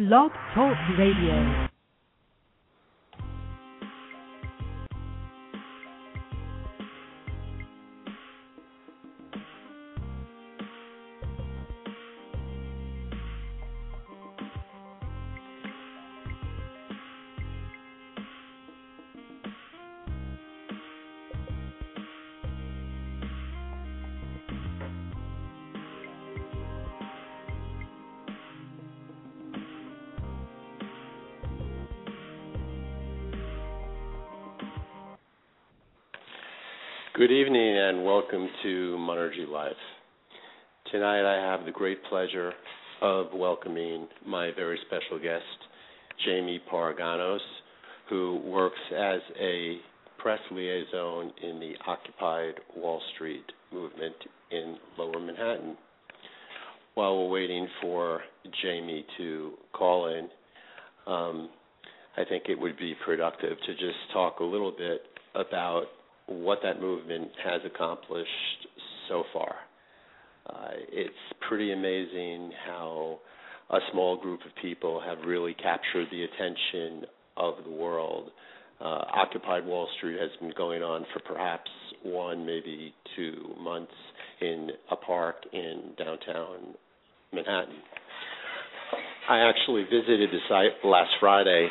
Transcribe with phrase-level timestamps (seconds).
[0.00, 1.69] Blog Talk Radio.
[37.30, 39.76] Good evening and welcome to Monergy Live.
[40.90, 42.52] Tonight I have the great pleasure
[43.02, 45.44] of welcoming my very special guest,
[46.26, 47.38] Jamie Parganos,
[48.08, 49.76] who works as a
[50.18, 54.16] press liaison in the Occupied Wall Street movement
[54.50, 55.76] in Lower Manhattan.
[56.94, 58.22] While we're waiting for
[58.60, 60.28] Jamie to call in,
[61.06, 61.48] um,
[62.16, 65.02] I think it would be productive to just talk a little bit
[65.36, 65.84] about
[66.30, 68.28] what that movement has accomplished
[69.08, 69.56] so far.
[70.48, 71.14] Uh, it's
[71.46, 73.18] pretty amazing how
[73.70, 77.04] a small group of people have really captured the attention
[77.36, 78.30] of the world.
[78.80, 81.70] Uh, Occupied Wall Street has been going on for perhaps
[82.02, 83.92] one, maybe two months
[84.40, 86.74] in a park in downtown
[87.32, 87.76] Manhattan.
[89.28, 91.68] I actually visited the site last Friday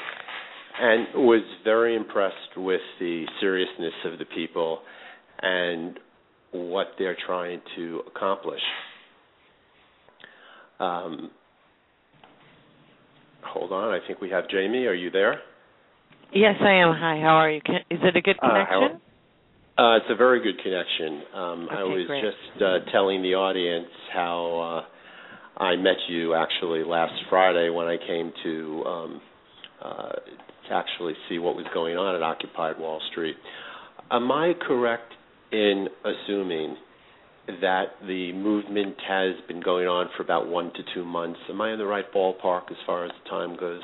[0.79, 4.79] and was very impressed with the seriousness of the people
[5.41, 5.99] and
[6.51, 8.61] what they're trying to accomplish.
[10.79, 11.31] Um,
[13.43, 14.85] hold on, I think we have Jamie.
[14.85, 15.41] Are you there?
[16.33, 16.95] Yes, I am.
[16.95, 17.59] Hi, how are you?
[17.61, 19.01] Can, is it a good connection?
[19.77, 21.23] Uh, uh, it's a very good connection.
[21.33, 22.23] Um, okay, I was great.
[22.23, 24.85] just uh, telling the audience how
[25.59, 29.21] uh, I met you actually last Friday when I came to um,
[29.83, 30.11] uh,
[30.67, 33.35] to actually see what was going on at Occupied Wall Street.
[34.11, 35.13] Am I correct
[35.51, 36.77] in assuming
[37.61, 41.39] that the movement has been going on for about one to two months?
[41.49, 43.81] Am I in the right ballpark as far as the time goes?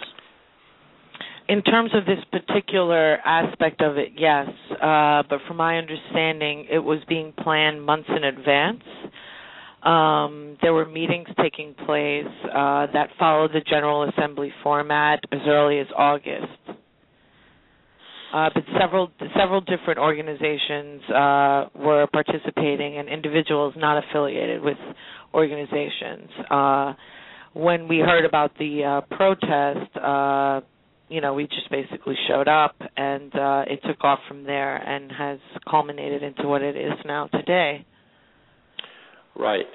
[1.47, 4.47] In terms of this particular aspect of it, yes.
[4.71, 8.83] Uh, but from my understanding, it was being planned months in advance.
[9.85, 15.79] Um, there were meetings taking place uh, that followed the General Assembly format as early
[15.79, 16.47] as August.
[18.33, 24.77] Uh, but several several different organizations uh, were participating, and individuals not affiliated with
[25.33, 26.29] organizations.
[26.49, 26.93] Uh,
[27.53, 30.59] when we heard about the uh, protest, uh,
[31.07, 33.31] you know, we just basically showed up, and
[33.69, 37.85] it took off from there, and has culminated into what it is now today.
[39.35, 39.65] Right.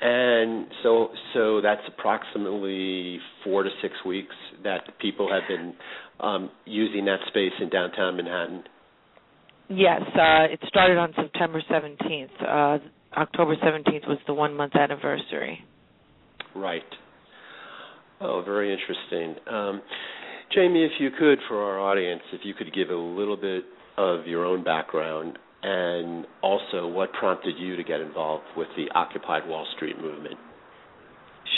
[0.00, 5.74] And so so that's approximately 4 to 6 weeks that people have been
[6.20, 8.64] um, using that space in downtown Manhattan.
[9.68, 12.28] Yes, uh, it started on September 17th.
[12.40, 12.78] Uh,
[13.16, 15.60] October 17th was the 1 month anniversary.
[16.56, 16.82] Right.
[18.20, 19.36] Oh, very interesting.
[19.50, 19.82] Um,
[20.54, 23.64] Jamie, if you could, for our audience, if you could give a little bit
[23.96, 29.46] of your own background and also what prompted you to get involved with the Occupied
[29.46, 30.36] Wall Street movement.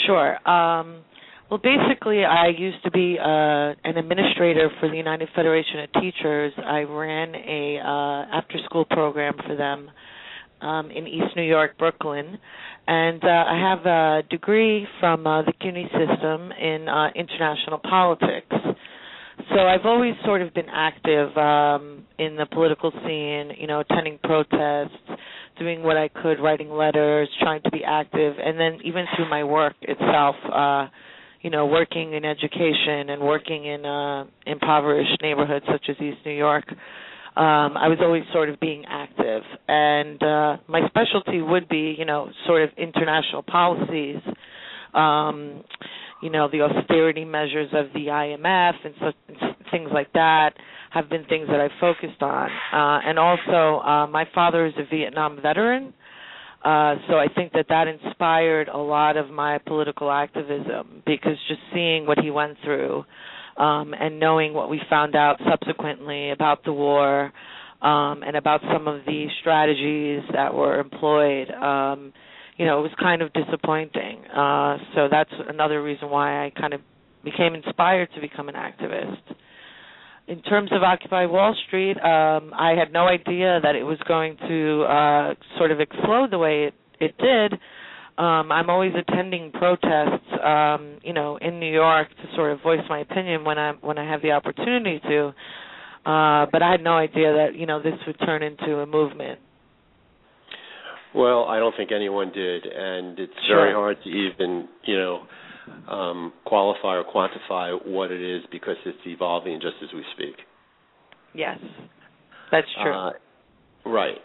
[0.05, 0.35] Sure.
[0.47, 1.03] Um,
[1.49, 6.53] well, basically, I used to be uh, an administrator for the United Federation of Teachers.
[6.57, 9.91] I ran a uh, after-school program for them
[10.61, 12.37] um, in East New York, Brooklyn,
[12.87, 18.55] and uh, I have a degree from uh, the CUNY system in uh, international politics.
[19.53, 24.19] So I've always sort of been active um, in the political scene, you know, attending
[24.23, 24.91] protests,
[25.59, 29.43] doing what I could, writing letters, trying to be active, and then even through my
[29.43, 30.87] work itself, uh,
[31.41, 36.31] you know, working in education and working in uh, impoverished neighborhoods such as East New
[36.31, 36.65] York.
[37.35, 42.05] Um, I was always sort of being active, and uh, my specialty would be, you
[42.05, 44.17] know, sort of international policies.
[44.93, 45.63] Um,
[46.23, 49.15] you know the austerity measures of the IMF and such
[49.73, 50.51] things like that
[50.91, 52.49] have been things that I've focused on.
[52.71, 55.93] Uh, and also, uh, my father is a Vietnam veteran,
[56.63, 61.59] uh, so I think that that inspired a lot of my political activism because just
[61.73, 63.03] seeing what he went through
[63.57, 67.33] um, and knowing what we found out subsequently about the war
[67.81, 71.51] um, and about some of the strategies that were employed.
[71.51, 72.13] Um,
[72.57, 74.23] you know, it was kind of disappointing.
[74.25, 76.79] Uh, so that's another reason why I kind of
[77.25, 79.17] became inspired to become an activist.
[80.27, 84.37] In terms of Occupy Wall Street, um, I had no idea that it was going
[84.37, 87.59] to uh, sort of explode the way it, it did.
[88.17, 92.79] Um, I'm always attending protests um, you know, in New York to sort of voice
[92.89, 95.27] my opinion when I when I have the opportunity to.
[96.05, 99.39] Uh, but I had no idea that you know this would turn into a movement.
[101.15, 103.57] Well, I don't think anyone did, and it's Sure.
[103.57, 105.21] very hard to even, you know,
[105.87, 110.35] um, qualify or quantify what it is because it's evolving just as we speak.
[111.33, 111.57] Yes,
[112.51, 112.93] that's true.
[112.93, 113.11] Uh,
[113.85, 114.17] right.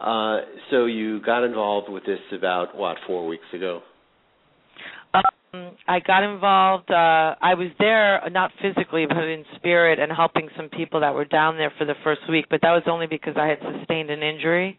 [0.00, 3.80] Uh, so you got involved with this about what four weeks ago?
[5.14, 6.90] Um, I got involved.
[6.90, 11.24] Uh, I was there, not physically, but in spirit, and helping some people that were
[11.24, 12.46] down there for the first week.
[12.50, 14.78] But that was only because I had sustained an injury.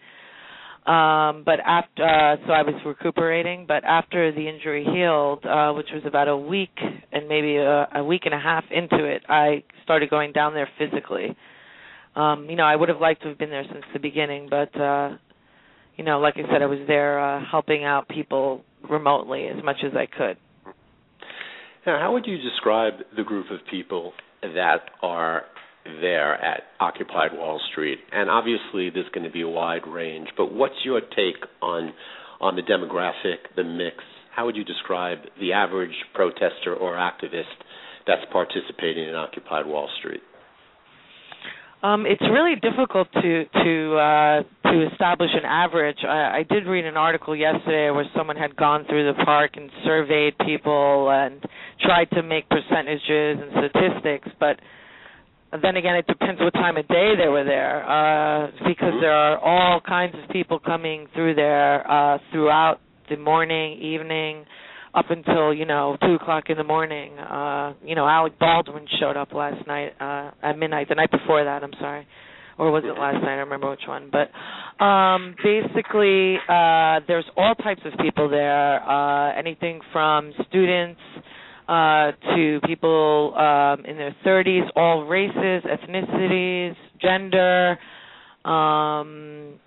[0.88, 3.66] Um, but after, uh, so I was recuperating.
[3.68, 6.78] But after the injury healed, uh, which was about a week
[7.12, 10.70] and maybe a, a week and a half into it, I started going down there
[10.78, 11.36] physically.
[12.16, 14.80] Um, you know, I would have liked to have been there since the beginning, but
[14.80, 15.18] uh,
[15.98, 19.78] you know, like I said, I was there uh, helping out people remotely as much
[19.86, 20.38] as I could.
[21.86, 25.44] Now, how would you describe the group of people that are
[26.02, 28.00] there at Occupied Wall Street?
[28.12, 30.30] And obviously, there's going to be a wide range.
[30.38, 31.94] But what's your take on
[32.40, 33.98] on the demographic, the mix?
[34.36, 37.58] How would you describe the average protester or activist
[38.06, 40.22] that's participating in Occupied Wall Street?
[41.84, 45.98] Um, it's really difficult to to uh, to establish an average.
[46.04, 49.70] I, I did read an article yesterday where someone had gone through the park and
[49.86, 51.44] surveyed people and
[51.82, 54.60] tried to make percentages and statistics, but
[55.62, 59.02] then again, it depends what time of day they were there, uh, because Mhm.
[59.02, 62.80] there are all kinds of people coming through there uh, throughout
[63.10, 64.46] the morning, evening,
[64.94, 67.18] up until you know two o'clock in the morning.
[67.18, 70.90] Uh, you know, Alec Baldwin showed up last night uh, at midnight.
[70.90, 72.06] The night before that, I'm sorry,
[72.58, 73.34] or was it last night?
[73.34, 74.10] I don't remember which one.
[74.12, 74.32] But
[74.84, 78.84] um, basically, uh, there's all types of people there.
[78.84, 81.00] Uh, anything from students
[81.68, 87.78] uh, to people um, in their 30s, all races, ethnicities, gender,
[88.46, 89.60] um,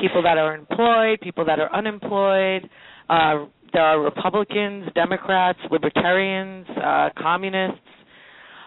[0.00, 2.68] people that are employed, people that are unemployed.
[3.08, 7.80] Uh, there are Republicans, Democrats, Libertarians, uh, communists.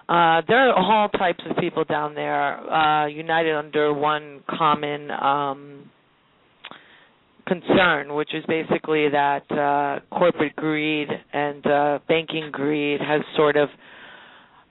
[0.10, 5.90] Uh, there are all types of people down there, uh, united under one common um,
[7.48, 13.70] concern, which is basically that uh, corporate greed and uh, banking greed has sort of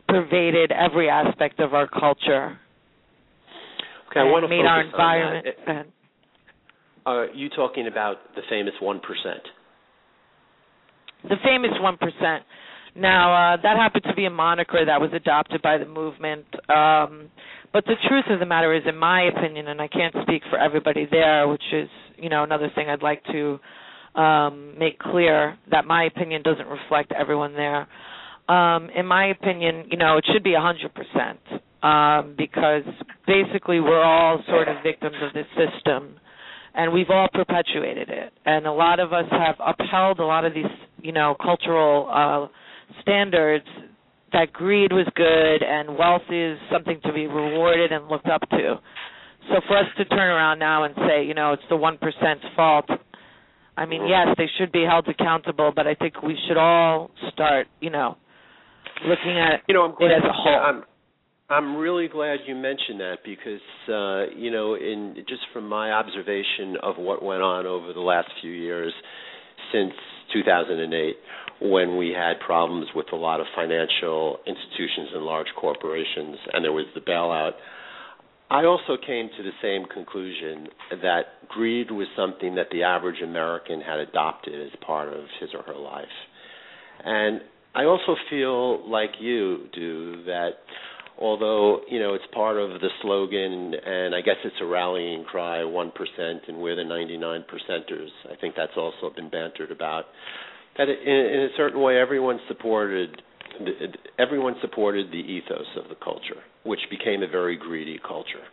[0.09, 2.59] pervaded every aspect of our culture
[4.11, 5.47] Okay, I want to made focus our on environment.
[5.67, 5.85] that.
[5.85, 7.11] Go.
[7.11, 9.43] Are you talking about the famous one percent?
[11.29, 12.45] the famous one percent.
[12.95, 16.47] Now uh, that happened to be a moniker that was adopted by the movement.
[16.69, 17.31] Um,
[17.73, 20.59] but the truth of the matter is, in my opinion, and I can't speak for
[20.59, 21.89] everybody there, which is
[22.19, 23.59] you know another thing I'd like to
[24.21, 27.87] um, make clear that my opinion doesn't reflect everyone there.
[28.49, 31.41] Um, in my opinion, you know, it should be a hundred percent
[31.83, 32.83] um, because
[33.27, 36.17] basically we're all sort of victims of this system
[36.75, 38.33] and we've all perpetuated it.
[38.45, 40.65] And a lot of us have upheld a lot of these,
[41.03, 43.65] you know, cultural uh, standards
[44.33, 48.77] that greed was good and wealth is something to be rewarded and looked up to.
[49.49, 52.45] So for us to turn around now and say, you know, it's the one percent's
[52.55, 52.87] fault.
[53.77, 57.67] I mean, yes, they should be held accountable, but I think we should all start,
[57.81, 58.17] you know,
[59.07, 60.61] looking at You know, I'm glad it as a whole.
[60.61, 60.85] I'm
[61.49, 66.77] I'm really glad you mentioned that because uh, you know, in just from my observation
[66.83, 68.93] of what went on over the last few years
[69.73, 69.93] since
[70.33, 71.17] 2008
[71.61, 76.73] when we had problems with a lot of financial institutions and large corporations and there
[76.73, 77.53] was the bailout
[78.49, 80.69] I also came to the same conclusion
[81.03, 85.63] that greed was something that the average American had adopted as part of his or
[85.63, 86.05] her life.
[87.05, 87.41] And
[87.75, 90.51] I also feel like you do that
[91.19, 95.59] although, you know, it's part of the slogan and I guess it's a rallying cry,
[95.59, 95.93] 1%
[96.49, 98.09] and we're the 99 percenters.
[98.31, 100.05] I think that's also been bantered about.
[100.77, 103.23] That in, in a certain way everyone supported
[104.19, 108.45] everyone supported the ethos of the culture, which became a very greedy culture.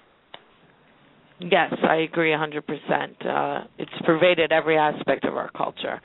[1.40, 3.26] Yes, I agree 100%.
[3.26, 6.02] Uh, it's pervaded every aspect of our culture.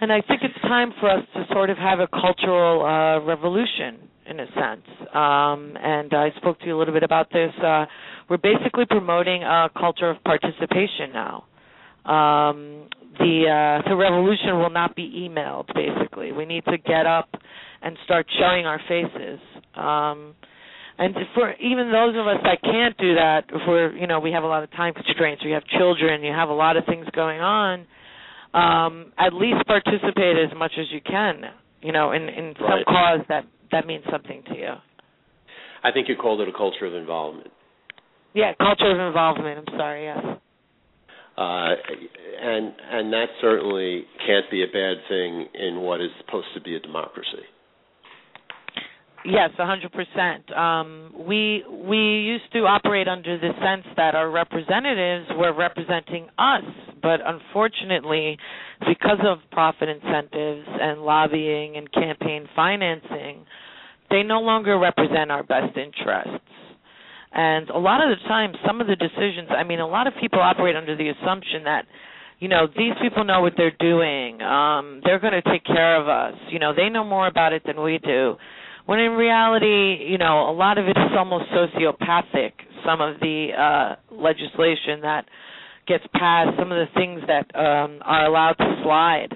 [0.00, 4.08] And I think it's time for us to sort of have a cultural uh, revolution,
[4.26, 4.86] in a sense.
[5.14, 7.52] Um, and I spoke to you a little bit about this.
[7.62, 7.86] Uh,
[8.28, 11.44] we're basically promoting a culture of participation now.
[12.04, 12.88] Um,
[13.18, 15.66] the uh, the revolution will not be emailed.
[15.74, 17.28] Basically, we need to get up
[17.84, 19.38] and start showing our faces.
[19.76, 20.34] Um,
[20.96, 24.32] and for even those of us that can't do that, if we're you know we
[24.32, 27.06] have a lot of time constraints, we have children, you have a lot of things
[27.14, 27.86] going on.
[28.54, 31.42] um, at least participate as much as you can.
[31.82, 32.86] You know, in in some Right.
[32.86, 34.74] cause that that means something to you.
[35.82, 37.50] I think you called it a culture of involvement.
[38.32, 39.56] Yeah, culture of involvement.
[39.68, 40.04] I'm sorry.
[40.04, 40.24] Yes.
[41.36, 41.74] Uh,
[42.40, 46.76] and and that certainly can't be a bad thing in what is supposed to be
[46.76, 47.42] a democracy.
[49.24, 50.52] Yes, a hundred percent.
[50.54, 56.64] Um, we we used to operate under the sense that our representatives were representing us,
[57.00, 58.36] but unfortunately,
[58.80, 63.46] because of profit incentives and lobbying and campaign financing,
[64.10, 66.44] they no longer represent our best interests.
[67.32, 69.48] And a lot of the time, some of the decisions.
[69.50, 71.86] I mean, a lot of people operate under the assumption that
[72.40, 76.08] you know these people know what they're doing um they're going to take care of
[76.08, 78.34] us you know they know more about it than we do
[78.86, 82.52] when in reality you know a lot of it is almost sociopathic.
[82.84, 85.24] Some of the uh legislation that
[85.86, 89.28] gets passed some of the things that um are allowed to slide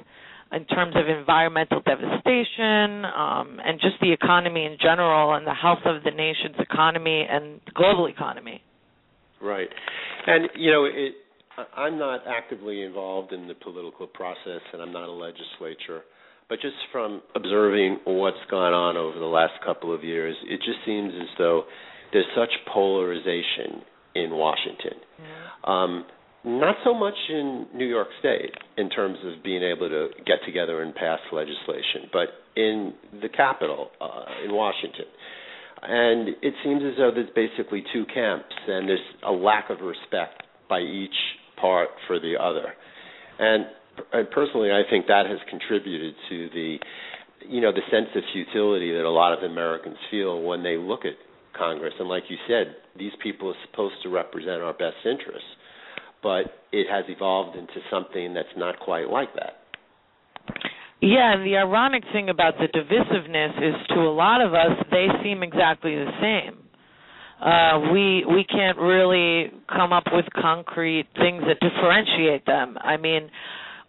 [0.51, 5.85] in terms of environmental devastation um and just the economy in general and the health
[5.85, 8.63] of the nation's economy and global economy.
[9.41, 9.69] Right.
[10.27, 11.15] And you know, it
[11.77, 16.03] I'm not actively involved in the political process and I'm not a legislature,
[16.49, 20.79] but just from observing what's gone on over the last couple of years, it just
[20.87, 21.65] seems as though
[22.13, 23.83] there's such polarization
[24.15, 24.99] in Washington.
[25.65, 26.05] Um
[26.45, 30.83] not so much in New York State in terms of being able to get together
[30.83, 35.05] and pass legislation, but in the capital, uh, in Washington.
[35.83, 40.43] And it seems as though there's basically two camps, and there's a lack of respect
[40.69, 41.15] by each
[41.61, 42.73] part for the other.
[43.39, 43.67] And,
[44.13, 46.79] and personally, I think that has contributed to the,
[47.49, 51.05] you know, the sense of futility that a lot of Americans feel when they look
[51.05, 51.15] at
[51.57, 51.95] Congress.
[51.99, 55.49] And like you said, these people are supposed to represent our best interests,
[56.23, 59.59] but it has evolved into something that's not quite like that.
[61.01, 65.07] Yeah, and the ironic thing about the divisiveness is to a lot of us they
[65.23, 66.59] seem exactly the same.
[67.41, 72.77] Uh we we can't really come up with concrete things that differentiate them.
[72.81, 73.31] I mean,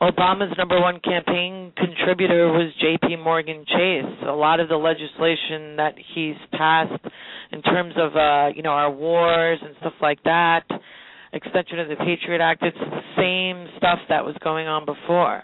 [0.02, 4.24] Obama's number one campaign contributor was JP Morgan Chase.
[4.26, 7.04] A lot of the legislation that he's passed
[7.52, 10.64] in terms of uh, you know, our wars and stuff like that,
[11.34, 15.44] extension of the Patriot Act, it's the same stuff that was going on before.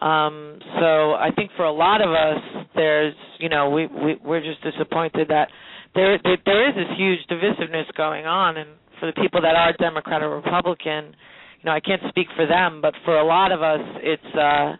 [0.00, 4.42] Um, so I think for a lot of us, there's, you know, we, we we're
[4.42, 5.48] just disappointed that
[5.94, 9.72] there, there there is this huge divisiveness going on, and for the people that are
[9.78, 11.14] Democrat or Republican,
[11.64, 14.76] know, I can't speak for them, but for a lot of us, it's uh,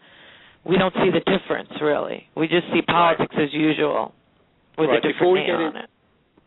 [0.64, 2.26] we don't see the difference really.
[2.36, 4.14] We just see politics as usual
[4.78, 4.98] with Right.
[4.98, 5.90] a different Before we name get in- it.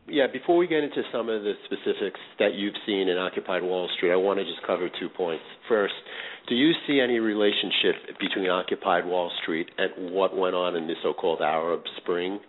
[0.09, 3.89] Yeah, before we get into some of the specifics that you've seen in Occupied Wall
[3.97, 5.43] Street, I want to just cover two points.
[5.67, 5.93] First,
[6.47, 10.93] do you see any relationship between Occupied Wall Street and what went on in the
[11.03, 12.39] so-called Arab Spring?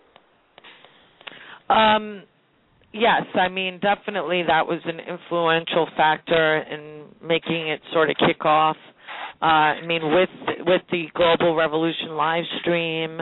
[1.69, 2.23] Um,
[2.99, 8.45] yes, I mean definitely that was an influential factor in making it sort of kick
[8.45, 8.77] off.
[9.41, 10.31] Uh, I mean with
[10.67, 13.21] with the Global Revolution live stream,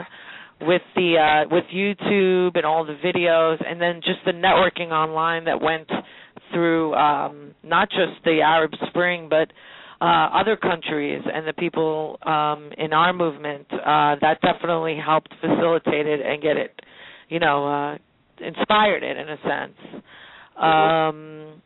[0.61, 5.45] with the uh, with YouTube and all the videos, and then just the networking online
[5.45, 5.89] that went
[6.51, 9.51] through um, not just the Arab Spring but
[9.99, 13.65] uh, other countries and the people um, in our movement.
[13.71, 16.79] Uh, that definitely helped facilitate it and get it,
[17.29, 17.67] you know.
[17.67, 17.97] Uh,
[18.41, 20.03] inspired it in a sense.
[20.57, 21.61] Um,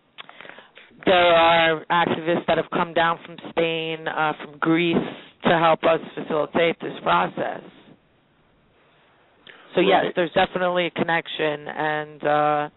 [1.06, 4.96] there are activists that have come down from Spain, uh, from Greece
[5.44, 7.62] to help us facilitate this process.
[9.76, 10.16] So yes, Right.
[10.16, 12.70] there's definitely a connection, and uh,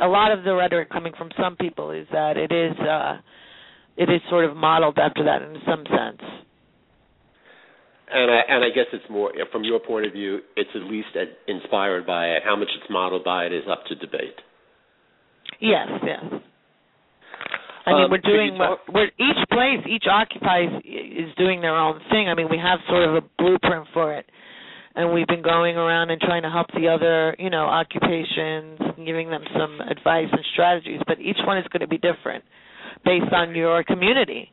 [0.00, 3.16] a lot of the rhetoric coming from some people is that it is uh,
[3.96, 6.20] it is sort of modeled after that in some sense.
[8.14, 11.08] And I, and I guess it's more from your point of view, it's at least
[11.48, 12.42] inspired by it.
[12.44, 14.38] How much it's modeled by it is up to debate.
[15.58, 16.22] Yes, yes.
[17.86, 21.98] I mean, Um, we're doing talk- we're each place, each occupies is doing their own
[22.08, 22.28] thing.
[22.28, 24.26] I mean, we have sort of a blueprint for it,
[24.94, 29.28] and we've been going around and trying to help the other, you know, occupations, giving
[29.28, 31.00] them some advice and strategies.
[31.06, 32.44] But each one is going to be different
[33.04, 34.50] based on your community,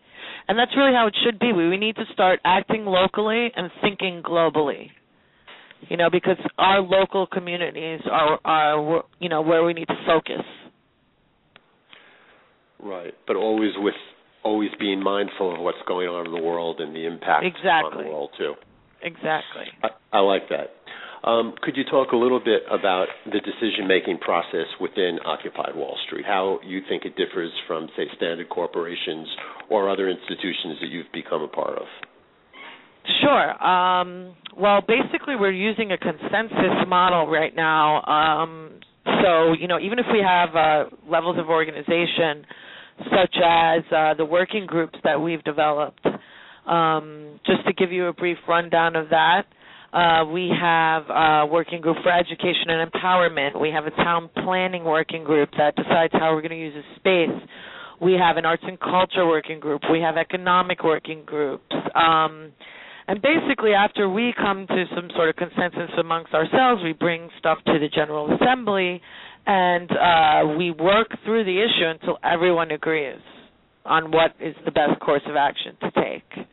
[0.48, 1.53] and that's really how it should be.
[1.53, 4.89] We we need to start acting locally and thinking globally.
[5.89, 10.45] You know, because our local communities are are you know where we need to focus.
[12.81, 13.13] Right.
[13.27, 13.95] But always with
[14.43, 18.03] always being mindful of what's going on in the world and the impact on Exactly.
[18.03, 18.53] the world too.
[19.03, 19.65] Exactly.
[19.83, 20.75] I, I like that.
[21.23, 26.25] Um, could you talk a little bit about the decision-making process within Occupied Wall Street?
[26.25, 29.27] How you think it differs from, say, standard corporations
[29.69, 31.85] or other institutions that you've become a part of?
[33.21, 33.63] Sure.
[33.63, 38.01] Um, well, basically, we're using a consensus model right now.
[38.03, 38.79] Um,
[39.23, 42.45] so, you know, even if we have uh, levels of organization,
[43.11, 46.05] such as uh, the working groups that we've developed,
[46.67, 49.43] um, just to give you a brief rundown of that,
[49.93, 53.60] uh, we have a working group for education and empowerment.
[53.60, 57.00] We have a town planning working group that decides how we're going to use a
[57.00, 57.50] space.
[58.01, 59.81] We have an arts and culture working group.
[59.91, 61.75] We have economic working groups.
[61.93, 62.51] Um,
[63.07, 67.57] and basically, after we come to some sort of consensus amongst ourselves, we bring stuff
[67.65, 69.01] to the General Assembly
[69.45, 73.19] and uh, we work through the issue until everyone agrees
[73.86, 76.48] on what is the best course of action to take.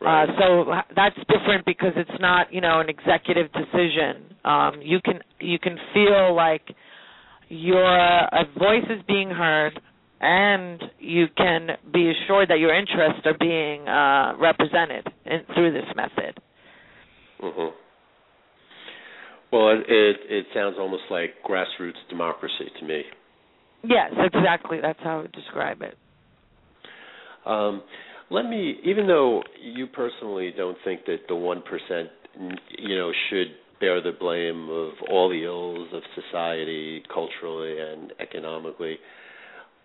[0.00, 0.28] Right.
[0.28, 4.36] Uh, so that's different because it's not, you know, an executive decision.
[4.44, 6.62] Um, you can you can feel like
[7.48, 9.78] your a voice is being heard,
[10.20, 15.88] and you can be assured that your interests are being uh, represented in, through this
[15.96, 16.40] method.
[17.42, 17.74] Mm-hmm.
[19.52, 23.02] Well, it, it it sounds almost like grassroots democracy to me.
[23.82, 24.78] Yes, exactly.
[24.80, 25.96] That's how I would describe it.
[27.46, 27.82] Um,
[28.30, 32.10] let me, even though you personally don't think that the one percent,
[32.78, 33.48] you know, should
[33.80, 38.98] bear the blame of all the ills of society, culturally and economically.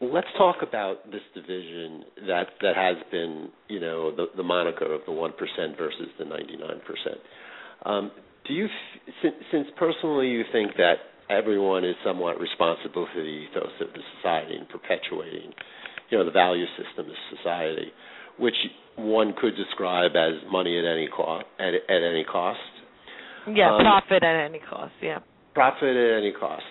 [0.01, 5.01] Let's talk about this division that that has been, you know, the, the moniker of
[5.05, 7.19] the one percent versus the ninety nine percent.
[7.85, 8.11] Um,
[8.47, 8.67] do you,
[9.21, 10.95] since, since personally you think that
[11.29, 15.53] everyone is somewhat responsible for the ethos of the society and perpetuating,
[16.09, 17.87] you know, the value system of society,
[18.37, 18.55] which
[18.95, 22.59] one could describe as money at any cost, at, at any cost.
[23.47, 24.93] Yeah, Um, profit at any cost.
[25.01, 25.19] Yeah.
[25.53, 26.63] Profit at any cost.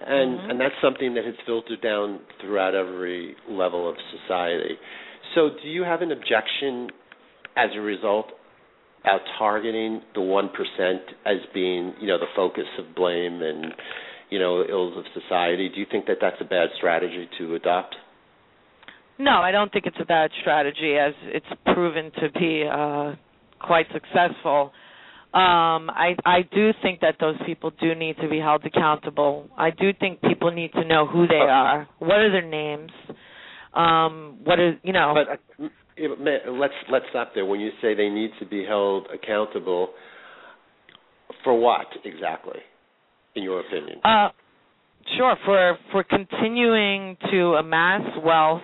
[0.00, 0.50] And Mhm.
[0.50, 4.78] and that's something that has filtered down throughout every level of society.
[5.34, 6.90] So do you have an objection
[7.56, 8.32] as a result
[9.02, 13.74] about targeting the one percent as being, you know, the focus of blame and,
[14.30, 15.68] you know, ills of society?
[15.68, 17.96] Do you think that that's a bad strategy to adopt?
[19.20, 23.14] No, I don't think it's a bad strategy, as it's proven to be uh,
[23.60, 24.72] quite successful.
[25.32, 29.48] Um, I I do think that those people do need to be held accountable.
[29.56, 31.86] I do think people need to know who they are.
[31.98, 32.90] What are their names?
[33.74, 35.14] Um, what is you know?
[35.14, 37.44] But uh, let's let's stop there.
[37.44, 39.90] When you say they need to be held accountable,
[41.44, 42.60] for what exactly,
[43.36, 44.00] in your opinion?
[44.02, 44.30] Uh,
[45.16, 45.36] sure.
[45.44, 48.62] For for continuing to amass wealth,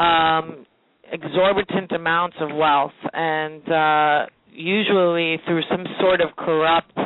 [0.00, 0.66] um,
[1.12, 6.96] exorbitant amounts of wealth, and uh, usually through some sort of corrupt,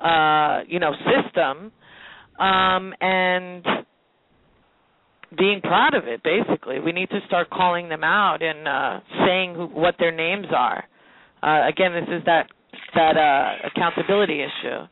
[0.00, 1.72] uh, you know, system,
[2.38, 3.64] um, and
[5.38, 6.22] being proud of it.
[6.22, 10.46] Basically, we need to start calling them out and uh, saying who, what their names
[10.54, 10.84] are.
[11.42, 12.48] Uh, again, this is that
[12.94, 14.86] that uh, accountability issue.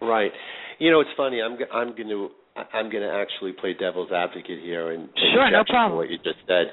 [0.00, 0.32] Right.
[0.78, 1.40] You know, it's funny.
[1.40, 5.64] I'm I'm going to I'm going to actually play devil's advocate here and Sure, no
[5.64, 5.98] problem.
[5.98, 6.66] what you just said,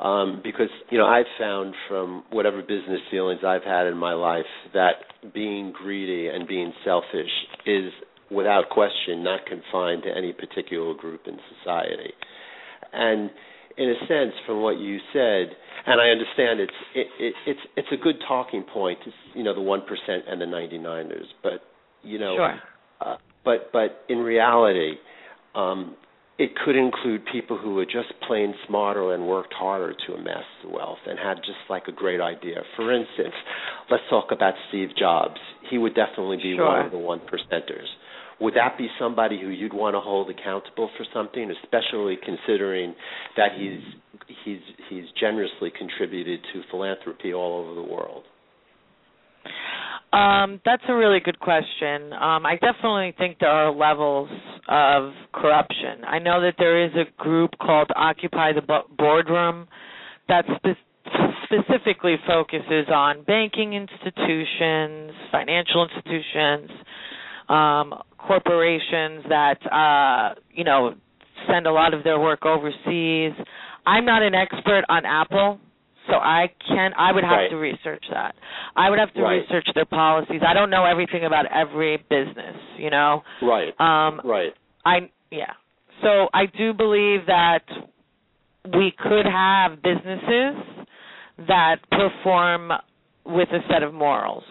[0.00, 4.46] um, because you know I've found from whatever business dealings I've had in my life
[4.72, 7.30] that being greedy and being selfish
[7.64, 7.92] is
[8.30, 12.12] without question not confined to any particular group in society,
[12.92, 13.30] and
[13.78, 17.88] in a sense, from what you said, and I understand it's it, it, it's it's
[17.92, 18.98] a good talking point.
[19.06, 21.62] It's, you know, the one percent and the ninety niners, but
[22.02, 22.36] you know.
[22.36, 22.60] Sure.
[22.98, 24.94] Uh, but but in reality,
[25.56, 25.96] um,
[26.38, 30.68] it could include people who are just plain smarter and worked harder to amass the
[30.68, 32.56] wealth and had just like a great idea.
[32.76, 33.34] For instance,
[33.90, 35.40] let's talk about Steve Jobs.
[35.70, 36.66] He would definitely be Sure.
[36.66, 37.88] one of the one percenters.
[38.38, 42.94] Would that be somebody who you'd want to hold accountable for something, especially considering
[43.38, 43.80] that he's
[44.44, 48.24] he's he's generously contributed to philanthropy all over the world?
[50.16, 52.14] Um, that's a really good question.
[52.14, 54.30] Um, I definitely think there are levels
[54.66, 56.04] of corruption.
[56.06, 58.62] I know that there is a group called Occupy the
[58.96, 59.68] Boardroom
[60.28, 61.12] that spe-
[61.44, 66.70] specifically focuses on banking institutions, financial institutions,
[67.50, 70.94] um, corporations that uh, you know
[71.46, 73.32] send a lot of their work overseas.
[73.84, 75.60] I'm not an expert on Apple,
[76.08, 77.50] so I can I would have Right.
[77.50, 78.34] to research that.
[78.76, 79.40] I would have to Right.
[79.42, 80.42] research their policies.
[80.46, 83.22] I don't know everything about every business, you know.
[83.42, 83.74] Right.
[83.80, 84.54] Um Right.
[84.84, 85.52] I yeah.
[86.02, 87.64] So I do believe that
[88.74, 90.56] we could have businesses
[91.46, 92.72] that perform
[93.24, 94.44] with a set of morals.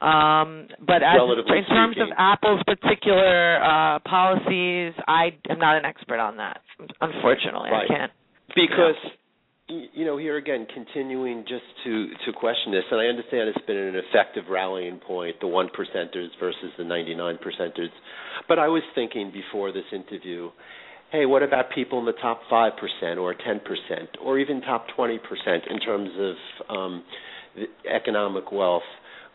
[0.00, 2.08] Um, but as in terms of.
[2.16, 6.60] Apple's particular uh, policies, I am not an expert on that.
[7.00, 7.90] Unfortunately, Right.
[7.90, 8.12] I can't.
[8.54, 9.10] because you know,
[9.68, 14.44] here again, continuing just to to question this, and I understand it's been an effective
[14.50, 17.90] rallying point, the one percenters versus the ninety nine percenters.
[18.48, 20.50] But I was thinking before this interview,
[21.12, 24.86] hey, what about people in the top five percent or ten percent or even top
[24.96, 27.04] twenty percent in terms of um,
[27.90, 28.82] economic wealth?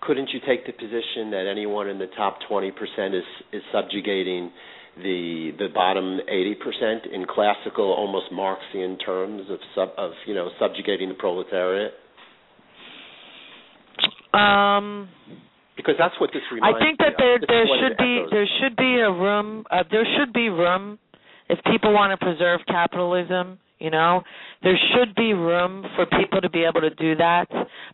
[0.02, 4.52] Couldn't you take the position that anyone in the top twenty percent is is subjugating
[4.98, 11.10] the the bottom 80% in classical almost marxian terms of sub of you know subjugating
[11.10, 11.94] the proletariat
[14.34, 15.10] um
[15.76, 16.86] because that's what this reminds me.
[16.86, 20.32] I think that there there should be there should be a room uh, there should
[20.34, 21.00] be room
[21.50, 24.24] if people want to preserve capitalism you know
[24.64, 27.46] there should be room for people to be able to do that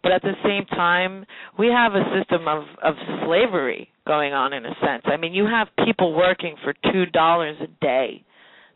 [0.03, 1.25] but at the same time
[1.57, 2.93] we have a system of of
[3.25, 7.57] slavery going on in a sense i mean you have people working for two dollars
[7.61, 8.23] a day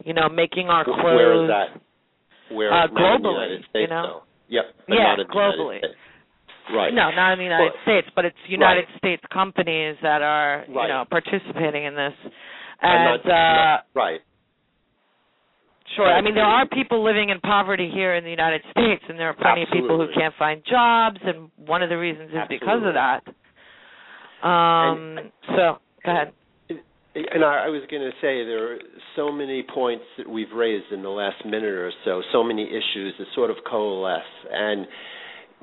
[0.03, 4.23] you know making our clothes where is that where uh, globally States, you know though.
[4.49, 5.79] yep yeah globally
[6.73, 6.93] Right.
[6.93, 8.97] No, not in the United States, but it's United right.
[8.97, 10.83] States companies that are, right.
[10.83, 12.13] you know, participating in this.
[12.81, 14.21] And, and uh right.
[15.95, 16.11] Sure.
[16.11, 19.29] I mean, there are people living in poverty here in the United States, and there
[19.29, 19.79] are plenty Absolutely.
[19.79, 22.59] of people who can't find jobs, and one of the reasons is Absolutely.
[22.59, 24.47] because of that.
[24.47, 25.17] Um.
[25.17, 26.33] And, so, go ahead.
[27.15, 28.77] And I, I was going to say there are
[29.15, 33.13] so many points that we've raised in the last minute or so, so many issues
[33.19, 34.87] that sort of coalesce, and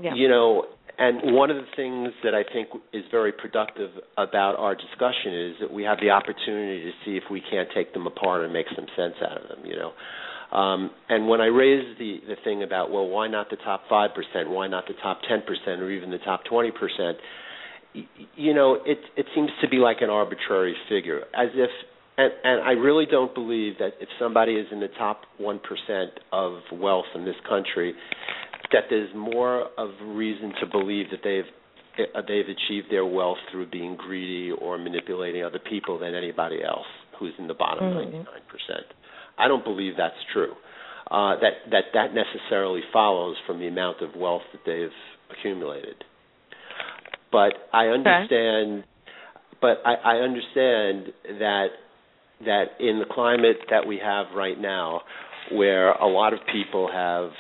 [0.00, 0.14] yeah.
[0.14, 0.66] you know,
[1.00, 5.54] and one of the things that I think is very productive about our discussion is
[5.60, 8.66] that we have the opportunity to see if we can't take them apart and make
[8.76, 9.64] some sense out of them.
[9.64, 9.92] You know,
[10.56, 14.10] um, and when I raised the the thing about well, why not the top five
[14.14, 14.50] percent?
[14.50, 17.16] Why not the top ten percent or even the top twenty percent?
[18.36, 21.70] You know, it it seems to be like an arbitrary figure, as if
[22.18, 26.20] and, and I really don't believe that if somebody is in the top one percent
[26.30, 27.94] of wealth in this country,
[28.72, 31.44] that there's more of reason to believe that they've
[32.14, 36.86] uh, they've achieved their wealth through being greedy or manipulating other people than anybody else
[37.18, 38.16] who's in the bottom mm-hmm.
[38.16, 38.24] 99%.
[39.38, 40.52] I don't believe that's true.
[41.10, 46.04] Uh, that that that necessarily follows from the amount of wealth that they've accumulated.
[47.32, 48.80] But I understand.
[48.80, 48.86] Okay.
[49.60, 51.66] But I, I understand that
[52.44, 55.02] that in the climate that we have right now,
[55.52, 57.30] where a lot of people have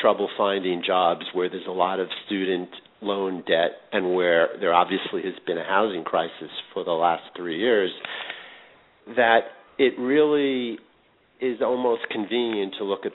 [0.00, 2.68] trouble finding jobs, where there's a lot of student
[3.00, 7.58] loan debt, and where there obviously has been a housing crisis for the last three
[7.58, 7.90] years,
[9.16, 9.40] that
[9.78, 10.78] it really
[11.40, 13.12] is almost convenient to look at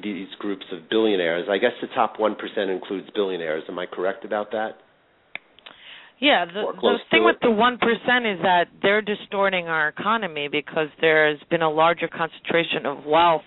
[0.00, 1.48] these groups of billionaires.
[1.50, 2.36] I guess the top 1%
[2.72, 3.64] includes billionaires.
[3.68, 4.78] Am I correct about that?
[6.20, 10.86] Yeah, the, the thing with the one percent is that they're distorting our economy because
[11.00, 13.42] there's been a larger concentration of wealth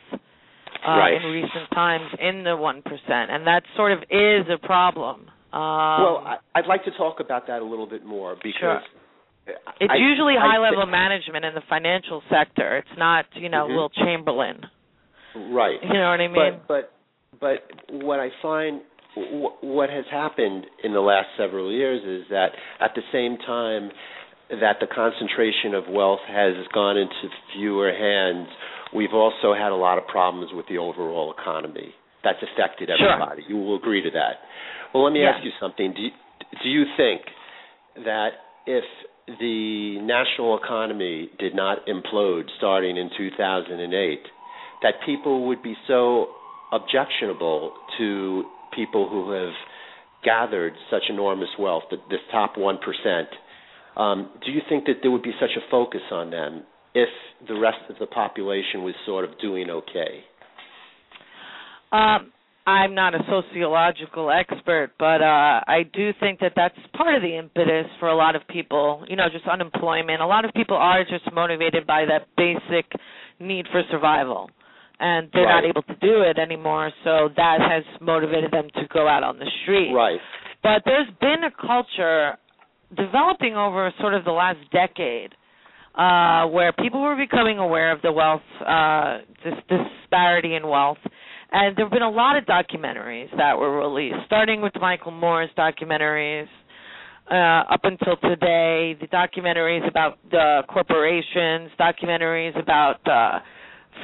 [0.85, 1.13] uh, right.
[1.13, 5.21] in recent times in the one percent, and that sort of is a problem.
[5.53, 8.81] Um, well, I, would like to talk about that a little bit more because sure.
[9.79, 12.77] it's I, usually I, high level management in the financial sector.
[12.77, 13.75] It's not, you know, mm-hmm.
[13.75, 14.61] Will Chamberlain.
[15.35, 15.79] Right.
[15.81, 16.59] You know what I mean?
[16.67, 16.91] But
[17.39, 18.81] but but what I find
[19.15, 22.47] w- what has happened in the last several years is that
[22.79, 23.89] at the same time
[24.49, 28.47] that the concentration of wealth has gone into fewer hands,
[28.93, 31.93] we've also had a lot of problems with the overall economy.
[32.23, 33.41] That's affected everybody.
[33.41, 33.51] Sure.
[33.51, 34.43] You will agree to that.
[34.93, 35.35] Well, let me yes.
[35.35, 35.93] ask you something.
[35.93, 36.11] Do you,
[36.63, 37.21] do you think
[38.05, 38.29] that
[38.65, 38.83] if
[39.39, 44.19] the national economy did not implode starting in 2008,
[44.83, 46.27] that people would be so
[46.71, 49.53] objectionable to people who have
[50.23, 52.77] gathered such enormous wealth, that this top 1%,
[53.97, 57.09] um, do you think that there would be such a focus on them if
[57.47, 60.23] the rest of the population was sort of doing okay?
[61.91, 62.31] Um,
[62.65, 67.37] I'm not a sociological expert, but uh, I do think that that's part of the
[67.37, 69.05] impetus for a lot of people.
[69.07, 70.21] You know, just unemployment.
[70.21, 72.91] A lot of people are just motivated by that basic
[73.39, 74.49] need for survival
[74.99, 75.61] and they're right.
[75.61, 79.37] not able to do it anymore so that has motivated them to go out on
[79.37, 80.19] the street right
[80.63, 82.35] but there's been a culture
[82.95, 85.33] developing over sort of the last decade
[85.95, 90.97] uh where people were becoming aware of the wealth uh this disparity in wealth
[91.51, 96.47] and there've been a lot of documentaries that were released starting with Michael Moore's documentaries
[97.29, 103.39] uh, up until today, the documentaries about the corporations, documentaries about uh,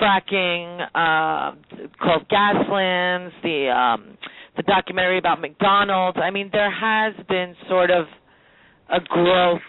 [0.01, 1.55] fracking uh,
[2.01, 4.17] called Gaslands, the um,
[4.57, 6.17] the documentary about McDonald's.
[6.21, 8.05] I mean, there has been sort of
[8.89, 9.61] a growth,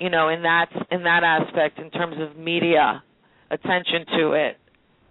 [0.00, 3.02] you know, in that in that aspect in terms of media
[3.50, 4.56] attention to it,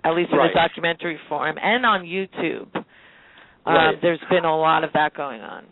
[0.03, 0.51] at least in right.
[0.51, 2.73] a documentary form and on YouTube.
[3.65, 3.89] Right.
[3.89, 5.65] Um, there's been a lot of that going on.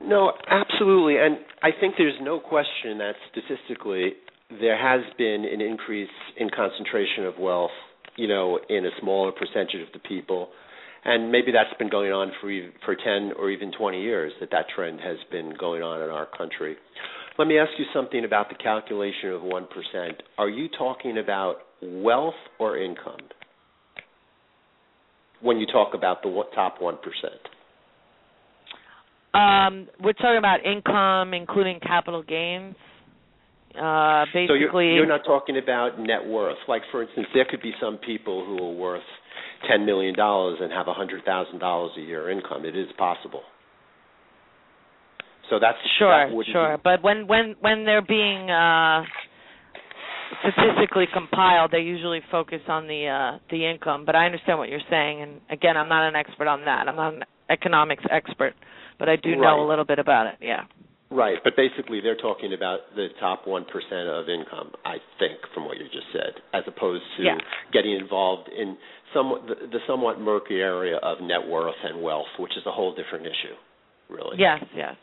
[0.00, 1.16] No, absolutely.
[1.16, 4.14] And I think there's no question that statistically
[4.60, 7.70] there has been an increase in concentration of wealth,
[8.16, 10.48] you know, in a smaller percentage of the people.
[11.04, 12.50] And maybe that's been going on for
[12.84, 16.26] for 10 or even 20 years that that trend has been going on in our
[16.26, 16.76] country.
[17.38, 19.66] Let me ask you something about the calculation of 1%.
[20.38, 23.18] Are you talking about wealth or income?
[25.42, 26.94] When you talk about the top 1%.
[29.34, 32.76] Um, we're talking about income, including capital gains.
[33.76, 36.56] Uh, basically, so you're, you're not talking about net worth.
[36.68, 39.02] Like, for instance, there could be some people who are worth
[39.68, 42.64] ten million dollars and have a hundred thousand dollars a year income.
[42.64, 43.42] It is possible.
[45.50, 46.76] So that's sure, that sure.
[46.76, 46.80] Be...
[46.82, 49.02] But when when when they're being uh,
[50.40, 54.04] statistically compiled, they usually focus on the uh, the income.
[54.04, 56.88] But I understand what you're saying, and again, I'm not an expert on that.
[56.88, 58.54] I'm not an economics expert
[58.98, 59.40] but I do right.
[59.40, 60.34] know a little bit about it.
[60.40, 60.62] Yeah.
[61.10, 65.64] Right, but basically they're talking about the top one percent of income, I think, from
[65.64, 67.38] what you just said, as opposed to yeah.
[67.72, 68.76] getting involved in
[69.14, 72.94] some the, the somewhat murky area of net worth and wealth, which is a whole
[72.94, 73.54] different issue,
[74.10, 74.36] really.
[74.38, 74.94] Yes, yes.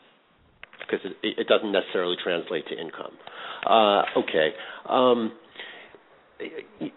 [0.78, 3.12] Because it, it doesn't necessarily translate to income.
[3.66, 4.50] Uh, okay.
[4.88, 5.32] Um,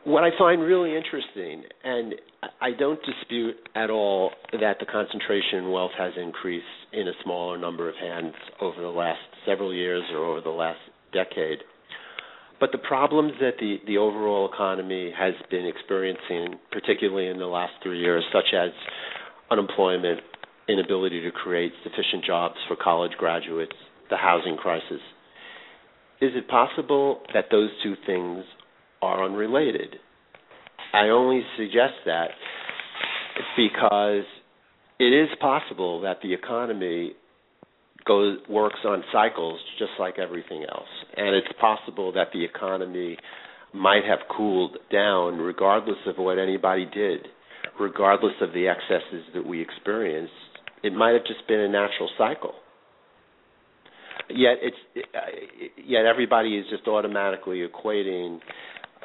[0.04, 2.15] what I find really interesting, and
[2.62, 7.58] I don't dispute at all that the concentration in wealth has increased in a smaller
[7.58, 10.80] number of hands over the last several years or over the last
[11.13, 11.60] decade.
[12.60, 17.74] But the problems that the, the overall economy has been experiencing, particularly in the last
[17.84, 18.70] three years, such as
[19.52, 20.22] unemployment,
[20.70, 23.76] inability to create sufficient jobs for college graduates,
[24.10, 25.02] the housing crisis,
[26.22, 28.44] is it possible that those two things
[29.02, 29.98] are unrelated.
[30.94, 32.30] I only suggest that
[33.58, 34.24] because
[35.00, 37.13] it is possible that the economy
[38.06, 43.18] goes works on cycles just like everything else, and it's possible that the economy
[43.74, 47.28] might have cooled down regardless of what anybody did,
[47.80, 50.32] regardless of the excesses that we experienced.
[50.84, 52.54] It might have just been a natural cycle.
[54.30, 55.08] Yet it's
[55.86, 58.39] yet everybody is just automatically equating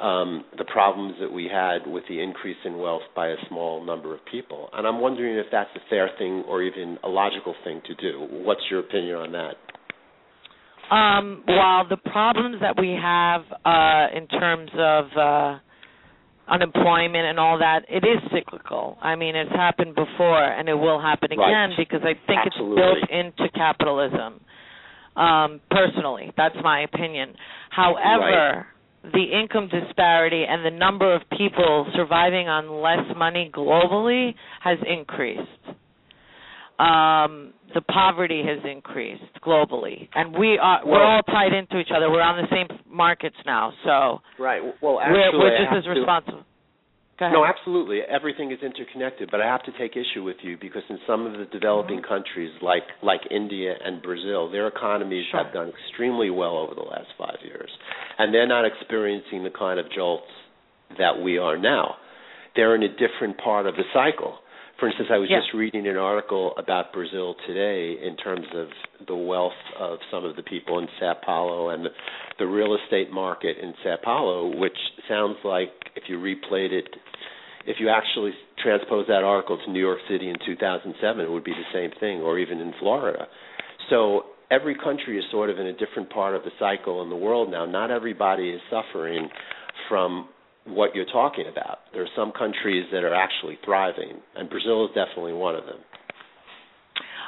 [0.01, 4.13] um, the problems that we had with the increase in wealth by a small number
[4.13, 4.69] of people.
[4.73, 8.27] And I'm wondering if that's a fair thing or even a logical thing to do.
[8.31, 9.55] What's your opinion on that?
[10.93, 15.59] Um, while the problems that we have uh, in terms of uh,
[16.51, 18.97] unemployment and all that, it is cyclical.
[19.01, 21.77] I mean, it's happened before and it will happen again right.
[21.77, 22.83] because I think Absolutely.
[22.83, 24.41] it's built into capitalism.
[25.15, 27.35] Um, personally, that's my opinion.
[27.69, 28.65] However, right
[29.03, 35.41] the income disparity and the number of people surviving on less money globally has increased.
[36.77, 42.09] Um, the poverty has increased globally, and we are we're all tied into each other.
[42.09, 44.61] We're on the same markets now, so right.
[44.81, 46.43] Well, actually, we're, we're just as to, responsible.
[47.29, 47.99] No, absolutely.
[48.01, 51.33] Everything is interconnected, but I have to take issue with you because in some of
[51.33, 52.13] the developing mm-hmm.
[52.13, 55.43] countries like like India and Brazil, their economies sure.
[55.43, 57.69] have done extremely well over the last 5 years.
[58.17, 60.31] And they're not experiencing the kind of jolts
[60.97, 61.95] that we are now.
[62.55, 64.39] They're in a different part of the cycle.
[64.81, 65.37] For instance, I was yeah.
[65.41, 68.67] just reading an article about Brazil today in terms of
[69.05, 71.89] the wealth of some of the people in Sao Paulo and the,
[72.39, 76.87] the real estate market in Sao Paulo, which sounds like if you replayed it
[77.65, 81.51] if you actually transpose that article to New York City in 2007, it would be
[81.51, 83.27] the same thing, or even in Florida.
[83.89, 87.15] So every country is sort of in a different part of the cycle in the
[87.15, 87.65] world now.
[87.65, 89.29] Not everybody is suffering
[89.89, 90.29] from
[90.65, 91.79] what you're talking about.
[91.93, 95.79] There are some countries that are actually thriving, and Brazil is definitely one of them.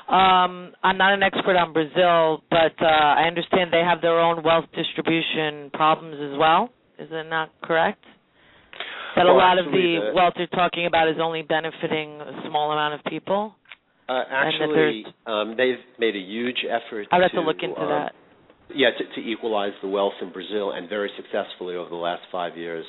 [0.03, 4.43] Um, I'm not an expert on Brazil, but uh, I understand they have their own
[4.43, 6.69] wealth distribution problems as well.
[6.99, 8.03] Is that not correct?
[9.15, 12.41] That well, a lot of the, the, wealth you're talking about is only benefiting a
[12.47, 13.53] small amount of people.
[14.09, 17.07] Uh, actually, um, they've made a huge effort.
[17.11, 18.11] I'd have to, to look into um, that.
[18.73, 22.57] Yeah, to, to equalize the wealth in Brazil, and very successfully over the last five
[22.57, 22.85] years.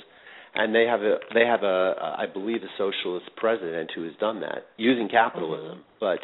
[0.54, 4.40] And they have a, they have a, I believe, a socialist president who has done
[4.40, 5.78] that using capitalism.
[5.78, 6.00] Mm-hmm.
[6.00, 6.18] But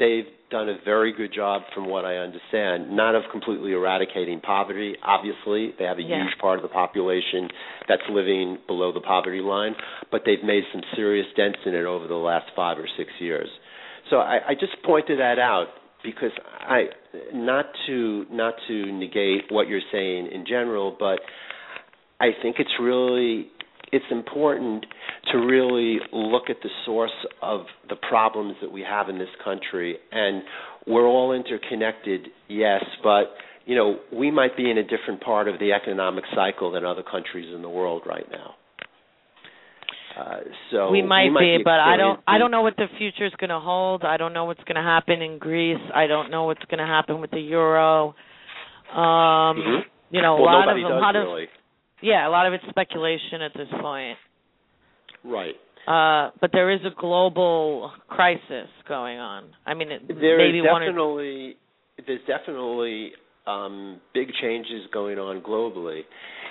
[0.00, 4.96] they've done a very good job, from what I understand, not of completely eradicating poverty.
[5.04, 6.24] Obviously, they have a yeah.
[6.24, 7.48] huge part of the population
[7.88, 9.76] that's living below the poverty line,
[10.10, 13.48] but they've made some serious dents in it over the last five or six years.
[14.10, 15.68] So I, I just pointed that out
[16.02, 16.86] because I
[17.32, 21.20] not to not to negate what you're saying in general, but
[22.20, 23.48] I think it's really
[23.92, 24.86] it's important
[25.32, 27.10] to really look at the source
[27.42, 29.96] of the problems that we have in this country.
[30.12, 30.42] And
[30.86, 33.34] we're all interconnected, yes, but
[33.66, 37.02] you know we might be in a different part of the economic cycle than other
[37.02, 38.54] countries in the world right now.
[40.18, 42.20] Uh, so we might, we might be, be, but I don't.
[42.26, 44.04] I don't know what the future is going to hold.
[44.04, 45.80] I don't know what's going to happen in Greece.
[45.94, 48.14] I don't know what's going to happen with the euro.
[48.92, 49.80] Um, Mhm.
[50.10, 51.48] You know, a lot of a does lot of really.
[52.02, 54.18] Yeah, a lot of it's speculation at this point.
[55.24, 55.54] Right.
[55.86, 59.44] Uh, but there is a global crisis going on.
[59.66, 61.56] I mean, it, There maybe is one or definitely
[62.06, 63.12] there's definitely
[63.46, 66.02] um, big changes going on globally.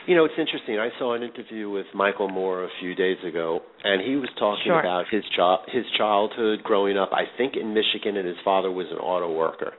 [0.08, 0.80] You know, it's interesting.
[0.80, 4.64] I saw an interview with Michael Moore a few days ago, and he was talking
[4.66, 4.80] Sure.
[4.80, 7.10] about his child his childhood growing up.
[7.14, 9.74] I think in Michigan, and his father was an auto worker.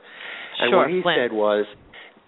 [0.59, 1.17] And Sure, what he Flint.
[1.19, 1.65] said was,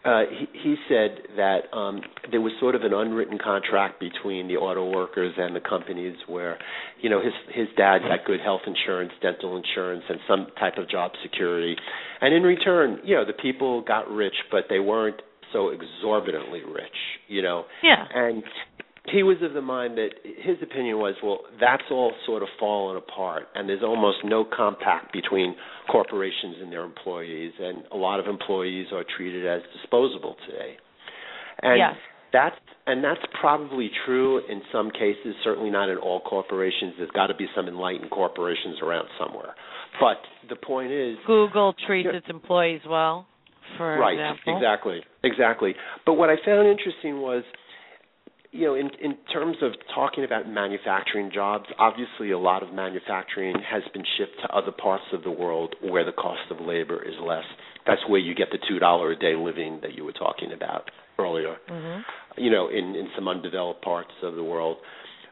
[0.05, 4.55] uh, he, he said that um, there was sort of an unwritten contract between the
[4.55, 6.57] auto workers and the companies, where,
[7.01, 10.89] you know, his his dad got good health insurance, dental insurance, and some type of
[10.89, 11.75] job security,
[12.21, 15.21] and in return, you know, the people got rich, but they weren't
[15.53, 17.63] so exorbitantly rich, you know.
[17.83, 18.03] yeah.
[18.13, 18.43] And
[19.11, 22.95] he was of the mind that his opinion was, well, that's all sort of fallen
[22.95, 25.55] apart, and there's almost no compact between
[25.91, 30.77] corporations and their employees, and a lot of employees are treated as disposable today.
[31.61, 31.95] And Yes.
[32.31, 36.93] that's and that's probably true in some cases, certainly not in all corporations.
[36.97, 39.55] There's got to be some enlightened corporations around somewhere.
[40.01, 40.17] But
[40.49, 43.25] the point is, Google treats its employees well,
[43.77, 44.57] for right example.
[44.57, 45.73] exactly exactly
[46.05, 47.43] but what i found interesting was
[48.53, 53.55] you know in in terms of talking about manufacturing jobs obviously a lot of manufacturing
[53.69, 57.15] has been shipped to other parts of the world where the cost of labor is
[57.25, 57.45] less
[57.85, 60.89] that's where you get the two dollar a day living that you were talking about
[61.19, 61.99] earlier hmm
[62.37, 64.77] you know, in, in some undeveloped parts of the world.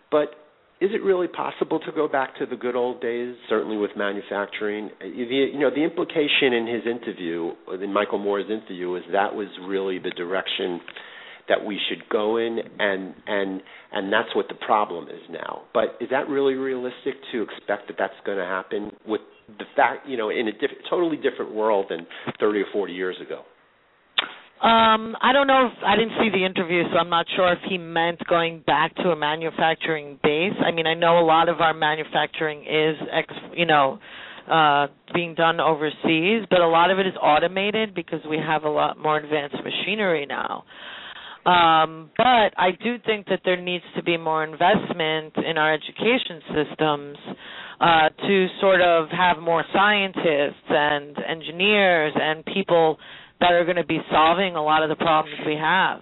[0.10, 0.30] But
[0.80, 4.90] is it really possible to go back to the good old days, certainly with manufacturing?
[5.04, 10.00] You know, the implication in his interview, in Michael Moore's interview, is that was really
[10.00, 10.80] the direction
[11.52, 13.62] that we should go in, and and
[13.92, 15.64] and that's what the problem is now.
[15.74, 19.20] But is that really realistic to expect that that's going to happen with
[19.60, 22.08] the fact, you know, in a diff- totally different world than
[22.40, 23.42] 30 or 40 years ago?
[24.64, 27.60] Um, I don't know if I didn't see the interview, so I'm not sure if
[27.68, 30.54] he meant going back to a manufacturing base.
[30.66, 34.00] I mean, I know a lot of our manufacturing is ex, you know,
[34.50, 38.70] uh being done overseas, but a lot of it is automated because we have a
[38.70, 40.64] lot more advanced machinery now.
[41.46, 46.42] Um, but I do think that there needs to be more investment in our education
[46.54, 47.18] systems
[47.80, 52.98] uh, to sort of have more scientists and engineers and people
[53.40, 56.02] that are going to be solving a lot of the problems we have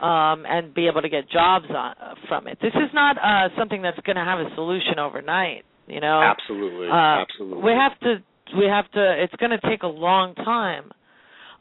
[0.00, 1.94] um, and be able to get jobs on,
[2.28, 2.58] from it.
[2.60, 5.64] This is not uh, something that's going to have a solution overnight.
[5.86, 7.62] You know, Absolutely, uh, absolutely.
[7.62, 8.16] we have to.
[8.58, 9.22] We have to.
[9.22, 10.84] It's going to take a long time.
[10.84, 10.92] Um,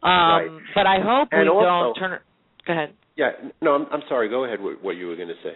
[0.04, 0.50] Right.
[0.76, 2.20] But I hope And we also- don't turn.
[2.68, 2.94] Go ahead.
[3.16, 4.30] Yeah, no, I'm, I'm sorry.
[4.30, 4.62] Go ahead.
[4.62, 5.56] What, what you were going to say?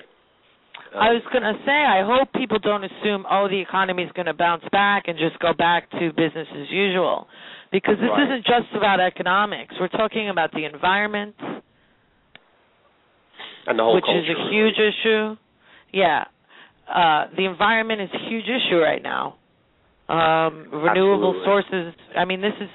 [0.96, 4.12] I Um, was going to say, I hope people don't assume, oh, the economy is
[4.14, 7.28] going to bounce back and just go back to business as usual.
[7.72, 8.24] Because this Right.
[8.28, 9.76] isn't just about economics.
[9.80, 11.36] We're talking about the environment,
[13.68, 15.38] and the whole which is culture, a huge issue.
[15.94, 16.26] Yeah.
[16.90, 19.36] Uh, the environment is a huge issue right now.
[20.10, 21.46] Um, renewable Absolutely.
[21.46, 21.94] sources.
[22.18, 22.70] I mean, this is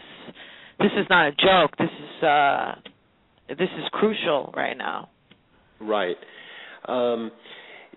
[0.79, 1.77] this is not a joke.
[1.79, 2.75] This is uh,
[3.49, 5.09] this is crucial right now.
[5.81, 6.17] Right.
[6.87, 7.31] Um,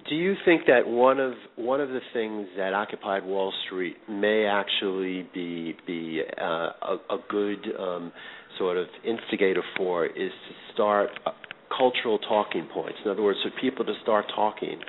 [0.07, 4.45] do you think that one of one of the things that occupied Wall Street may
[4.45, 8.11] actually be be uh, a, a good um,
[8.57, 11.31] sort of instigator for is to start uh,
[11.75, 12.97] cultural talking points.
[13.03, 14.79] In other words, for people to start talking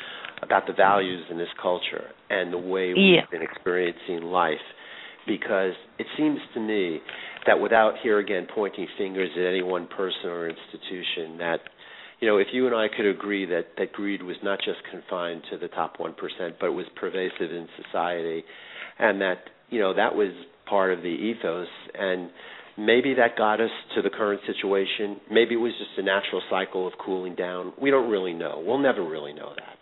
[0.42, 3.26] about the values in this culture and the way we've Yeah.
[3.30, 4.58] been experiencing life.
[5.26, 7.00] Because it seems to me
[7.46, 11.60] that without here again pointing fingers at any one person or institution, that
[12.20, 15.42] you know, if you and I could agree that that greed was not just confined
[15.50, 16.14] to the top 1%,
[16.60, 18.44] but was pervasive in society
[18.98, 19.38] and that,
[19.70, 20.28] you know, that was
[20.68, 22.30] part of the ethos and
[22.76, 25.18] maybe that got us to the current situation.
[25.30, 27.72] Maybe it was just a natural cycle of cooling down.
[27.80, 28.62] We don't really know.
[28.64, 29.78] We'll never really know that.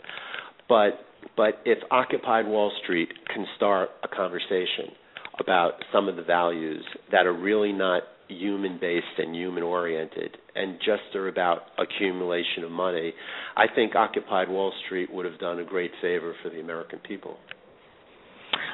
[0.68, 1.05] But
[1.36, 4.95] but if occupied Wall Street can start a conversation
[5.41, 10.78] about some of the values that are really not human based and human oriented and
[10.78, 13.12] just are about accumulation of money,
[13.57, 17.36] I think Occupied Wall Street would have done a great favor for the American people.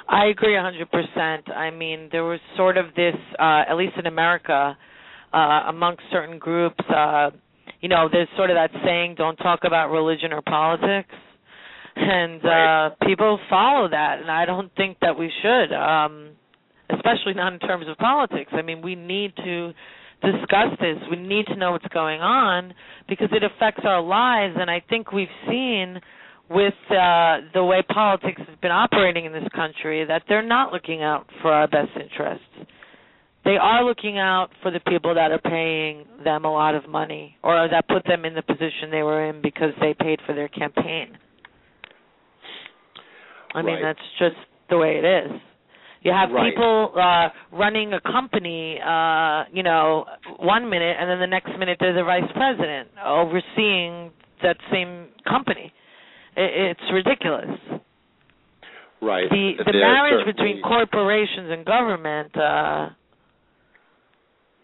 [0.09, 1.51] I agree a 100%.
[1.51, 4.77] I mean, there was sort of this, uh, at least in America,
[5.33, 5.37] uh,
[5.69, 7.31] amongst certain groups, uh,
[7.81, 11.15] you know, there's sort of that saying, don't talk about religion or politics.
[11.97, 12.87] and right.
[12.87, 16.31] uh people follow that and I don't think that we should um
[16.91, 18.51] especially not in terms of politics.
[18.53, 19.73] I mean, we need to
[20.23, 20.97] discuss this.
[21.11, 22.75] We need to know what's going on
[23.09, 26.01] because it affects our lives and I think we've seen
[26.51, 31.03] with uh the way politics has been operating in this country that they're not looking
[31.03, 32.45] out for our best interests.
[33.45, 37.37] They are looking out for the people that are paying them a lot of money
[37.43, 40.49] or that put them in the position they were in because they paid for their
[40.49, 41.19] campaign.
[43.55, 44.37] I mean, that's just
[44.71, 45.41] the way it is.
[46.05, 46.53] You have Right.
[46.53, 50.05] people uh running a company uh you know
[50.39, 55.73] one minute and then the next minute they're the vice president overseeing that same company
[56.37, 57.59] it, it's ridiculous
[59.01, 59.31] right.
[59.31, 62.89] the the marriage between corporations and government uh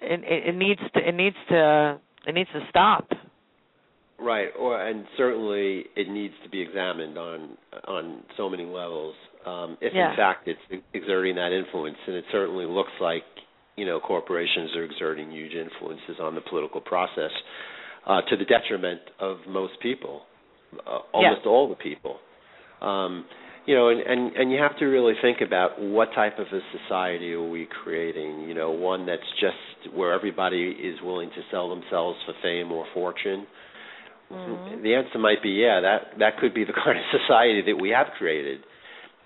[0.02, 3.08] it, it it needs to it needs to it needs to stop
[4.22, 7.56] Right, or and certainly it needs to be examined on
[7.88, 9.14] on so many levels.
[9.46, 10.10] Um, if Yeah.
[10.10, 10.60] in fact it's
[10.92, 13.24] exerting that influence, and it certainly looks like
[13.76, 17.30] you know corporations are exerting huge influences on the political process
[18.06, 20.22] uh, to the detriment of most people,
[20.86, 22.18] uh, almost all the people.
[22.82, 23.24] Um,
[23.66, 26.60] you know, and, and and you have to really think about what type of a
[26.78, 28.40] society are we creating?
[28.48, 32.86] You know, one that's just where everybody is willing to sell themselves for fame or
[32.94, 33.46] fortune.
[34.32, 34.82] Mhm.
[34.82, 37.90] The answer might be yeah, that that could be the kind of society that we
[37.90, 38.60] have created.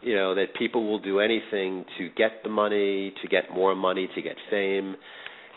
[0.05, 4.09] You know, that people will do anything to get the money, to get more money,
[4.15, 4.97] to get fame.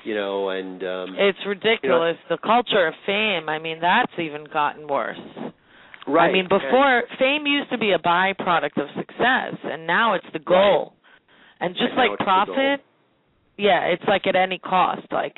[0.06, 2.16] You know, and um it's ridiculous.
[2.30, 5.18] the culture of fame i mean that's even gotten worse.
[6.08, 6.30] Right.
[6.30, 10.26] i mean and- before fame used to be a byproduct of success and now it's
[10.32, 10.94] the goal.
[11.60, 12.80] And just And like profit
[13.58, 15.36] yeah it's like at any cost like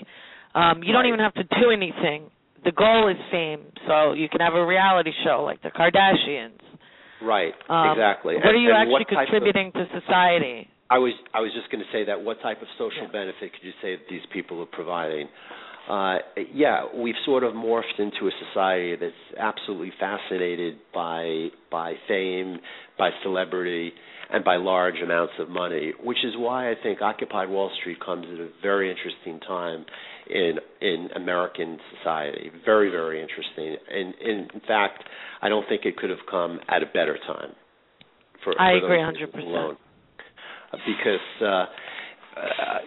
[0.53, 2.29] um you don't even have to do anything.
[2.63, 6.59] The goal is fame so you can have a reality show like the kardashians
[7.21, 8.35] right, um, exactly.
[8.35, 11.69] what And- are you actually type of- contributing to society I was I was just
[11.69, 12.19] going to say that.
[12.19, 13.11] What type of social Yeah.
[13.13, 15.29] benefit could you say that these people are providing?
[15.89, 16.17] Uh,
[16.53, 22.59] yeah, we've sort of morphed into a society that's absolutely fascinated by by fame,
[22.97, 23.91] by celebrity,
[24.31, 25.93] and by large amounts of money.
[26.03, 29.83] Which is why I think Occupy Wall Street comes at a very interesting time
[30.29, 32.51] in in American society.
[32.63, 33.75] Very very interesting.
[33.91, 35.03] And, and in fact,
[35.41, 37.53] I don't think it could have come at a better time.
[38.43, 39.37] For, I for agree 100%.
[39.43, 39.77] alone
[40.85, 42.79] because uh, uh,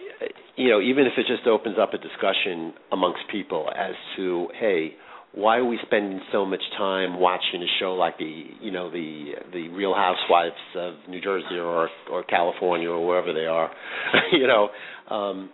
[0.55, 4.93] you know even if it just opens up a discussion amongst people as to hey
[5.35, 9.31] why are we spending so much time watching a show like the you know the
[9.51, 13.71] the Real Housewives of New Jersey or or California or wherever they are
[14.31, 14.69] you know
[15.09, 15.49] um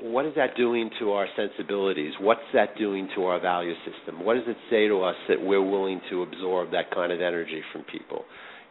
[0.00, 2.12] what is that doing to our sensibilities?
[2.20, 4.24] What's that doing to our value system?
[4.24, 7.62] What does it say to us that we're willing to absorb that kind of energy
[7.72, 8.24] from people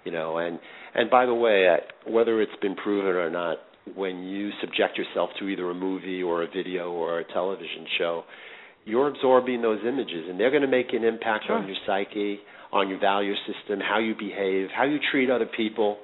[0.04, 0.38] you know?
[0.38, 0.60] And
[0.94, 3.58] and by the way uh, whether it's been proven or not
[3.96, 8.24] when you subject yourself to either a movie or a video or a television show
[8.86, 11.58] you're absorbing those images and they're going to make an impact Sure.
[11.58, 12.40] on your psyche
[12.72, 15.98] on your value system how you behave how you treat other people.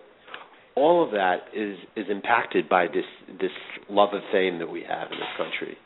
[0.75, 3.05] All of that is is impacted by this
[3.41, 3.51] this
[3.89, 5.77] love of fame that we have in this country.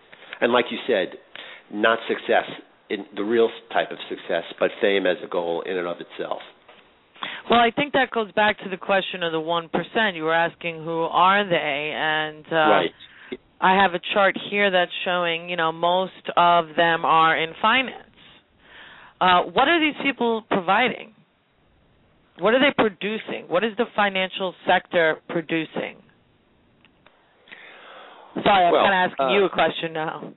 [0.41, 1.17] And like you said
[1.71, 2.45] not success
[2.89, 6.41] in the real type of success but fame as a goal in and of itself
[7.49, 10.15] Well, I think that goes back to the question of the one percent.
[10.15, 12.91] You were asking who are they, and uh, right
[13.63, 17.95] I have a chart here that's showing, you know, most of them are in finance.
[19.21, 21.13] Uh, what are these people providing?
[22.39, 23.45] What are they producing?
[23.47, 25.95] What is the financial sector producing?
[28.43, 30.33] Sorry, I'm Well, kind of asking uh, you a question now.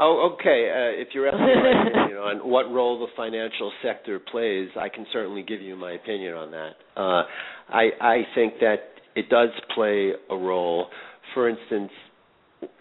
[0.00, 0.70] Oh, okay.
[0.70, 5.06] Uh, if you're asking my opinion on what role the financial sector plays, I can
[5.12, 6.72] certainly give you my opinion on that.
[6.96, 7.22] Uh,
[7.68, 8.78] I, I think that
[9.14, 10.86] it does play a role.
[11.32, 11.92] For instance,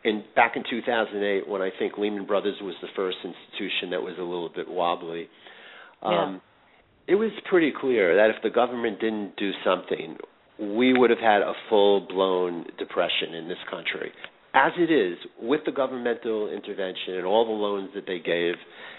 [0.03, 4.15] in back in 2008, when I think Lehman Brothers was the first institution that was
[4.17, 5.27] a little bit wobbly,
[6.01, 6.41] um,
[7.07, 10.17] it was pretty clear that if the government didn't do something,
[10.59, 14.11] we would have had a full-blown depression in this country
[14.53, 18.53] as it is with the governmental intervention and all the loans that they gave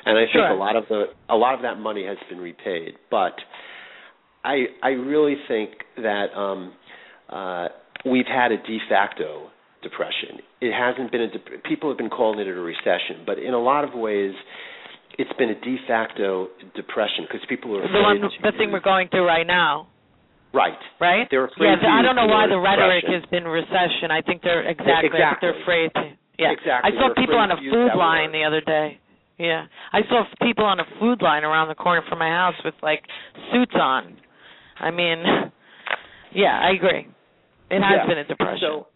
[0.05, 2.95] and i think a lot of the a lot of that money has been repaid.
[3.11, 3.35] But
[4.45, 6.73] i i really think that um
[7.29, 7.69] uh
[8.05, 9.51] we've had a de facto
[9.83, 10.41] depression.
[10.61, 13.61] It hasn't been a dep- people have been calling it a recession but in a
[13.61, 14.35] lot of ways
[15.19, 18.81] it's been a de facto depression because people are The one, afraid the thing we're
[18.81, 19.87] going through right now,
[20.55, 21.27] right right?
[21.31, 23.21] They're afraid yeah, to I don't know why the rhetoric depression.
[23.21, 24.09] has been recession.
[24.15, 25.11] I think they're exactly.
[25.11, 26.15] I think they're afraid to.
[26.39, 26.91] Yeah, Exactly.
[26.91, 28.35] I saw They're people on a food line word.
[28.35, 28.99] the other day.
[29.39, 32.75] Yeah, I saw people on a food line around the corner from my house with
[32.83, 33.03] like
[33.53, 34.17] suits on.
[34.79, 35.23] I mean,
[36.35, 37.07] yeah, I agree.
[37.71, 38.07] It has Yeah.
[38.07, 38.59] been a depression.
[38.61, 38.87] So,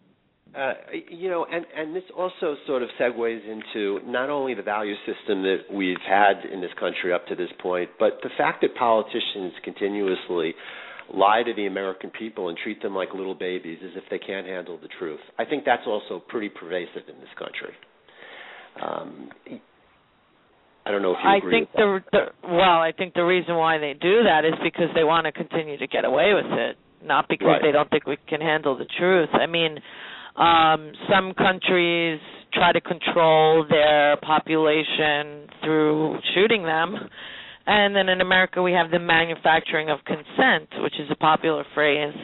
[0.55, 0.73] uh,
[1.09, 5.43] you know, and and this also sort of segues into not only the value system
[5.43, 9.53] that we've had in this country up to this point, but the fact that politicians
[9.63, 10.53] continuously
[11.13, 14.45] lie to the American people and treat them like little babies as if they can't
[14.47, 15.19] handle the truth.
[15.37, 17.73] I think that's also pretty pervasive in this country.
[18.81, 19.29] Um,
[20.85, 21.49] I don't know if you agree.
[21.49, 22.11] I think with that.
[22.11, 25.25] the, the well, I think the reason why they do that is because they want
[25.25, 27.61] to continue to get away with it, not because Right.
[27.61, 29.29] they don't think we can handle the truth.
[29.33, 29.79] I mean,
[30.35, 32.19] um some countries
[32.53, 36.95] try to control their population through shooting them.
[37.67, 42.15] And then in America we have the manufacturing of consent, which is a popular phrase.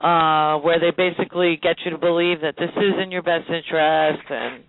[0.00, 4.22] Uh where they basically get you to believe that this is in your best interest
[4.30, 4.62] and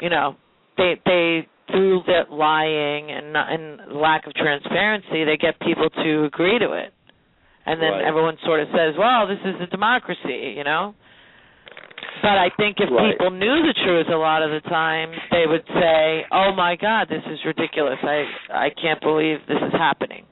[0.00, 0.36] you know,
[0.76, 6.24] they they through that lying and not- and lack of transparency, they get people to
[6.24, 6.94] agree to it,
[7.66, 8.04] and then Right.
[8.04, 10.94] everyone sort of says, "Well, this is a democracy," you know.
[12.22, 13.12] But I think if Right.
[13.12, 17.08] people knew the truth, a lot of the time they would say, "Oh my God,
[17.08, 17.98] this is ridiculous!
[18.02, 20.24] I I can't believe this is happening."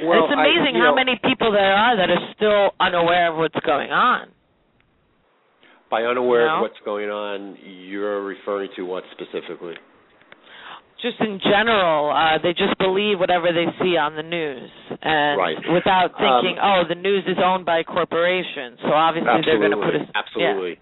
[0.00, 3.36] Well, it's amazing you how know, many people there are that are still unaware of
[3.36, 4.28] what's going on.
[5.90, 6.54] By unaware No.
[6.56, 9.76] of what's going on, you're referring to what specifically?
[11.00, 14.68] just in general, uh, they just believe whatever they see on the news,
[15.00, 15.68] and Right.
[15.68, 19.76] without thinking, Um, oh, the news is owned by corporations, so obviously they're going to
[19.76, 20.78] put a absolutely.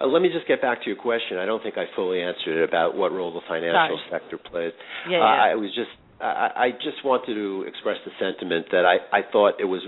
[0.00, 1.38] Uh, let me just get back to your question.
[1.38, 4.20] I don't think I fully answered it about what role the financial Sorry.
[4.20, 4.72] sector plays.
[5.08, 5.52] Yeah, Uh, yeah.
[5.52, 9.60] I was just I, I just wanted to express the sentiment that I, I thought
[9.60, 9.82] it was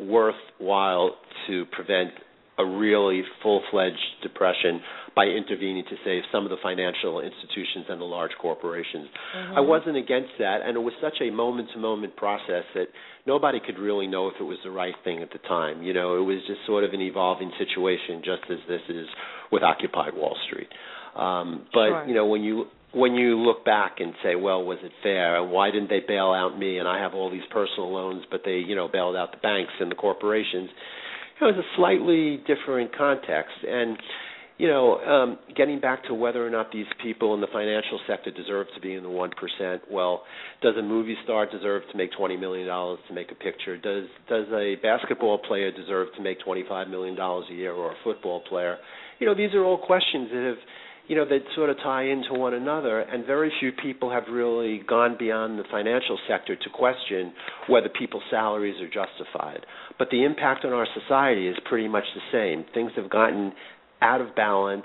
[0.00, 2.10] worthwhile to prevent
[2.58, 4.80] a really full-fledged depression
[5.14, 9.08] by intervening to save some of the financial institutions and the large corporations.
[9.36, 9.58] Mm-hmm.
[9.58, 12.86] I wasn't against that, and it was such a moment-to-moment process that
[13.26, 15.82] nobody could really know if it was the right thing at the time.
[15.82, 19.06] You know, it was just sort of an evolving situation, just as this is
[19.50, 20.68] with Occupy Wall Street.
[21.16, 22.06] Um, but Sure.
[22.06, 25.42] you know, when you when you look back and say, well, was it fair?
[25.42, 26.78] And why didn't they bail out me?
[26.78, 29.72] And I have all these personal loans, but they, you know, bailed out the banks
[29.78, 30.70] and the corporations.
[31.40, 33.54] It was a slightly different context.
[33.66, 33.96] And,
[34.58, 38.32] you know, um, getting back to whether or not these people in the financial sector
[38.32, 40.24] deserve to be in the 1%, well,
[40.62, 43.76] does a movie star deserve to make $20 million to make a picture?
[43.76, 48.42] Does, does a basketball player deserve to make $25 million a year or a football
[48.48, 48.76] player?
[49.20, 50.58] You know, these are all questions that have
[51.08, 54.82] you know that sort of tie into one another and very few people have really
[54.86, 57.32] gone beyond the financial sector to question
[57.68, 59.64] whether people's salaries are justified.
[59.98, 62.64] But the impact on our society is pretty much the same.
[62.74, 63.52] Things have gotten
[64.02, 64.84] out of balance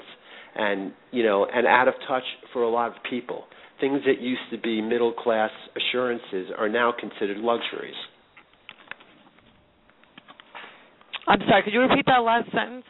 [0.55, 3.43] and you know and out of touch for a lot of people.
[3.81, 7.95] Things that used to be middle class assurances are now considered luxuries.
[11.27, 12.85] I'm sorry, could you repeat that last sentence?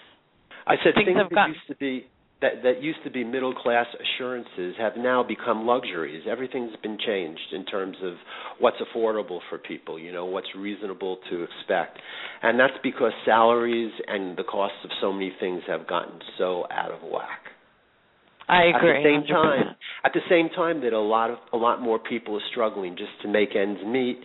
[0.66, 2.08] I said Things things, have that gotten- used to be
[2.44, 6.24] that that used to be middle class assurances have now become luxuries.
[6.30, 8.14] Everything's been changed in terms of
[8.60, 11.98] what's affordable for people, you know, what's reasonable to expect.
[12.44, 16.92] And that's because salaries and the costs of so many things have gotten so out
[16.92, 17.40] of whack.
[18.50, 18.98] I agree.
[18.98, 19.44] At the same 100%.
[19.44, 22.98] time, at the same time that a lot of a lot more people are struggling
[22.98, 24.20] just to make ends meet.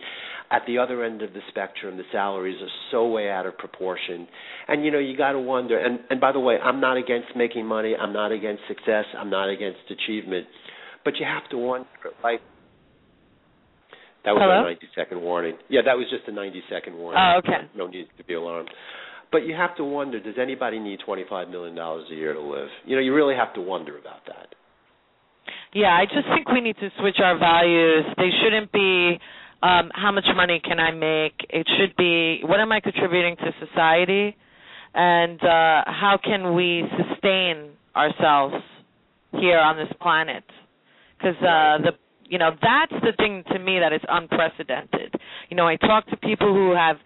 [0.51, 4.27] At the other end of the spectrum, the salaries are so way out of proportion,
[4.67, 5.77] and you know you got to wonder.
[5.77, 7.95] And and by the way, I'm not against making money.
[7.95, 9.05] I'm not against success.
[9.15, 10.47] I'm not against achievement,
[11.05, 11.87] but you have to wonder.
[12.23, 12.41] Like
[14.25, 14.61] that was Hello?
[14.61, 15.55] a 90 second warning.
[15.69, 17.21] Yeah, that was just a 90 second warning.
[17.21, 17.69] Oh, okay.
[17.75, 18.69] No need to be alarmed.
[19.31, 22.69] But you have to wonder: Does anybody need 25 million dollars a year to live?
[22.85, 24.55] You know, you really have to wonder about that.
[25.73, 28.05] Yeah, I just think we need to switch our values.
[28.17, 29.19] They shouldn't be
[29.61, 31.33] um how much money can I make?
[31.49, 34.35] It should be what am I contributing to society
[34.93, 38.55] and uh how can we sustain ourselves
[39.31, 40.43] here on this planet?
[41.21, 41.91] Cuz uh the
[42.29, 45.15] you know, that's the thing to me that is unprecedented.
[45.49, 46.97] You know, I talk to people who have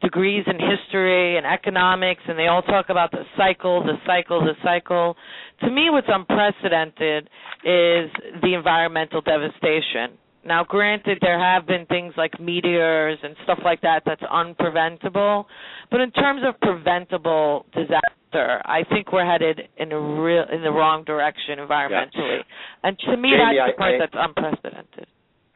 [0.00, 4.54] degrees in history and economics and they all talk about the cycle, the cycle, the
[4.64, 5.16] cycle.
[5.60, 7.28] To me what's unprecedented
[7.62, 8.10] is
[8.42, 10.16] the environmental devastation.
[10.44, 15.44] Now granted there have been things like meteors and stuff like that that's unpreventable,
[15.90, 20.70] but in terms of preventable disaster, I think we're headed in a real in the
[20.70, 22.40] wrong direction environmentally.
[22.82, 25.06] And to me Jamie, that's the part I- that's unprecedented.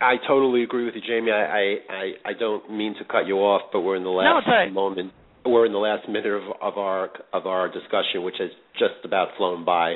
[0.01, 1.31] I totally agree with you, Jamie.
[1.31, 4.71] I, I, I, don't mean to cut you off, but we're in the last right.
[4.71, 5.13] moment.
[5.47, 9.29] We're in the last minute of, of our of our discussion, which has just about
[9.39, 9.95] flown by.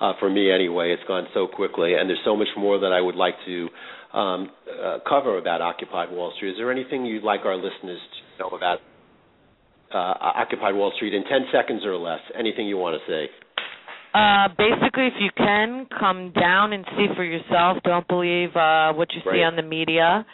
[0.00, 3.00] Uh, for me, anyway, it's gone so quickly, and there's so much more that I
[3.00, 3.68] would like to
[4.14, 6.50] um, uh, cover about Occupy Wall Street.
[6.52, 7.98] Is there anything you'd like our listeners
[8.38, 8.78] to know about
[9.92, 12.20] uh, Occupy Wall Street in 10 seconds or less?
[12.38, 13.30] Anything you want to say?
[14.14, 17.78] Uh, basically, if you can, come down and see for yourself.
[17.82, 19.38] Don't believe uh, what you Right.
[19.38, 20.24] see on the media.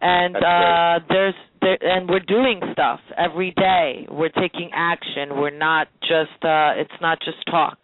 [0.00, 4.06] And That's uh, there's there, and we're doing stuff every day.
[4.10, 5.38] We're taking action.
[5.40, 7.78] We're not just uh, it's not just talk.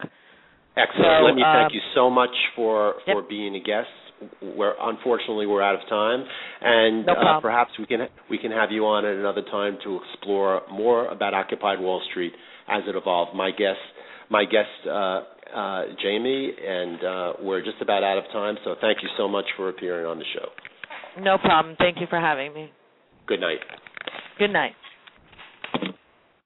[0.77, 1.07] Excellent.
[1.21, 3.29] So, Let me um, thank you so much for for Yep.
[3.29, 3.89] being a guest.
[4.43, 6.25] We're unfortunately we're out of time,
[6.61, 10.01] and No uh, perhaps we can we can have you on at another time to
[10.11, 12.33] explore more about Occupied Wall Street
[12.69, 13.37] as it evolved.
[13.37, 13.79] My guest,
[14.31, 15.23] my guest, uh,
[15.55, 18.57] uh, Jamie, and uh, we're just about out of time.
[18.65, 20.49] So thank you so much for appearing on the show.
[21.23, 21.77] No problem.
[21.79, 22.71] Thank you for having me.
[23.27, 23.61] Good night.
[24.39, 24.73] Good night.